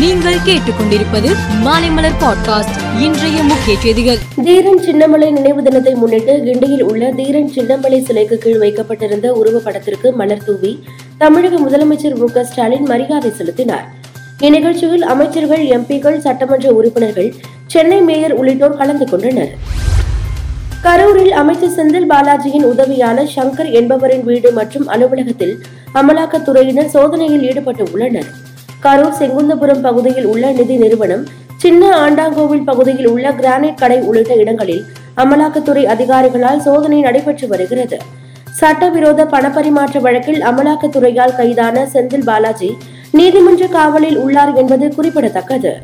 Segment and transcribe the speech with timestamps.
[0.00, 1.30] நீங்கள் கேட்டுக்கொண்டிருப்பது
[1.64, 4.18] மாலைமலர் பாட்காஸ்ட் இன்றைய முக்கிய செய்திகள்.
[4.44, 10.84] தீரன் சின்னமலை நினைவு தினத்தை முன்னிட்டு கிண்டியில் உள்ள தீரன் சின்னமலை சிலைக்கு கீழ் வைக்கப்பட்டிருந்த உருவப்படத்திற்கு மலர் தூவி
[11.18, 13.86] தமிழக முதலமைச்சர் மு ஸ்டாலின் மரியாதை செலுத்தினார்.
[14.40, 17.34] இந்நிகழ்ச்சியில் அமைச்சர்கள் எம்பிக்கள் சட்டமன்ற உறுப்பினர்கள்
[17.66, 19.54] சென்னை மேயர் உள்ளிட்டோர் கலந்து கொண்டனர்.
[20.82, 25.62] கரூரில் அமைச்சர் செந்தில் பாலாஜியின் உதவியான சங்கர் என்பவரின் வீடு மற்றும் அலுவலகத்தில்
[25.94, 28.48] அமலாக்கத்துறையினர் சோதனையில் ஈடுபட்டு உள்ளனர்.
[28.84, 31.24] கரூர் செங்குந்தபுரம் பகுதியில் உள்ள நிதி நிறுவனம்
[31.56, 34.84] சின்ன ஆண்டாங்கோவில் பகுதியில் உள்ள கிரானைட் கடை உள்ளிட்ட இடங்களில்
[35.16, 37.98] அமலாக்கத்துறை அதிகாரிகளால் சோதனை நடைபெற்று வருகிறது.
[38.60, 42.70] சட்டவிரோத பணப்பரிமாற்ற வழக்கில் அமலாக்கத்துறையால் கைதான செந்தில் பாலாஜி
[43.18, 45.74] நீதிமன்ற காவலில் உள்ளார் என்பது குறிப்பிடத்தக்கது.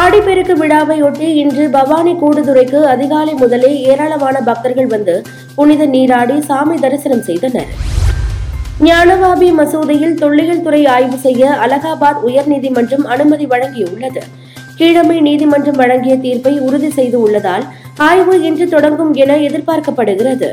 [0.00, 5.16] ஆடிப்பெருக்கு விழாவையொட்டி இன்று பவானி கூடுதுறைக்கு அதிகாலை முதலே ஏராளமான பக்தர்கள் வந்து
[5.54, 7.72] புனித நீராடி சாமி தரிசனம் செய்தனர்.
[8.86, 14.20] ஞானவாபி மசூதியில் தொல்லியல் துறை ஆய்வு செய்ய அலகாபாத் உயர்நீதிமன்றம் அனுமதி வழங்கியுள்ளது.
[14.76, 17.64] கீழமை நீதிமன்றம் வழங்கிய தீர்ப்பை உறுதி செய்து உள்ளதால்
[17.96, 20.48] ஆய்வு இன்று தொடங்கும் என எதிர்பார்க்கப்படுகிறது.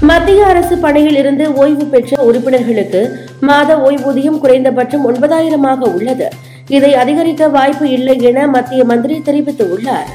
[0.00, 3.02] மத்திய அரசு பணியில் இருந்து ஓய்வு பெற்ற உறுப்பினர்களுக்கு
[3.40, 6.28] மாத ஓய்வூதியம் குறைந்தபட்சம் ஒன்பதாயிரமாக உள்ளது.
[6.68, 10.10] இதை அதிகரிக்க வாய்ப்பு இல்லை என மத்திய மந்திரி தெரிவித்துள்ளார்.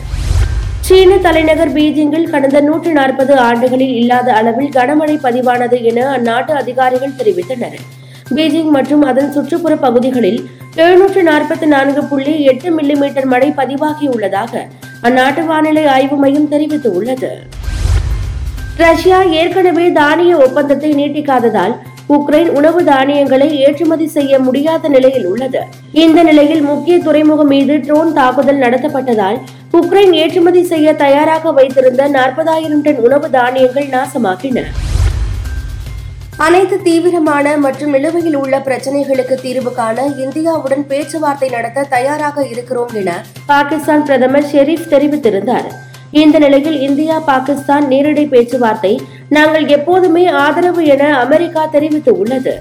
[0.88, 7.78] சீன தலைநகர் பீஜிங்கில் கடந்த நூற்று நாற்பது ஆண்டுகளில் இல்லாத அளவில் கனமழை பதிவானது என அந்நாட்டு அதிகாரிகள் தெரிவித்தனர்.
[8.36, 10.40] பீஜிங் மற்றும் அதன் சுற்றுப்புற பகுதிகளில்
[10.76, 14.64] எழுநூற்று நாற்பத்தி நான்கு புள்ளி எட்டு மில்லிமீட்டர் மழை பதிவாகியுள்ளதாக
[15.08, 17.32] அந்நாட்டு வானிலை ஆய்வு மையம் தெரிவித்துள்ளது.
[18.84, 21.76] ரஷ்யா ஏற்கனவே தானிய ஒப்பந்தத்தை நீட்டிக்காததால்
[22.10, 25.62] உக்ரைன் உணவு தானியங்களை ஏற்றுமதி செய்ய முடியாத நிலையில் உள்ளது.
[25.92, 29.40] இந்த நிலையில் முக்கிய துறைமுகம் மீது ட்ரோன் தாக்குதல் நடத்தப்பட்டதால்
[29.74, 34.66] உக்ரைன் ஏற்றுமதி செய்ய தயாராக வைத்திருந்த நாற்பதாயிரம் டன் உணவு தானியங்கள் நாசமாகின.
[36.38, 44.04] அனைத்து தீவிரமான மற்றும் நிலுவையில் உள்ள பிரச்சனைகளுக்கு தீர்வு காண இந்தியாவுடன் பேச்சுவார்த்தை நடத்த தயாராக இருக்கிறோம் என பாகிஸ்தான்
[44.04, 45.83] பிரதமர் ஷெரீப் தெரிவித்திருந்தார்.
[46.22, 52.54] இந்த நிலையில் இந்தியா பாகிஸ்தான் நேரடி பேச்சுவார்த்தை நாங்கள் எப்போதுமே ஆதரவு என அமெரிக்கா தெரிவித்துள்ளது.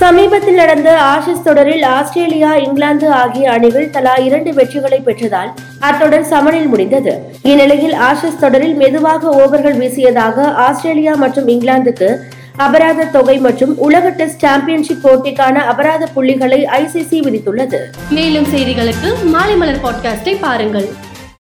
[0.00, 7.14] சமீபத்தில் நடந்த ஆஷிஸ் தொடரில் ஆஸ்திரேலியா இங்கிலாந்து ஆகிய அணிகள் தலா இரண்டு வெற்றிகளை பெற்றதால் அத்தொடர் சமனில் முடிந்தது.
[7.42, 12.10] இந்நிலையில் ஆஷிஸ் தொடரில் மெதுவாக ஓவர்கள் வீசியதாக ஆஸ்திரேலியா மற்றும் இங்கிலாந்துக்கு
[12.56, 17.80] அபராத தொகை மற்றும் உலக டெஸ்ட் சாம்பியன்ஷிப் போட்டிக்கான அபராத புள்ளிகளை ஐசிசி விதித்துள்ளது.
[18.10, 20.88] மேலும் செய்திகளுக்கு மாலை மலர் பாட்காஸ்டை பாருங்கள்.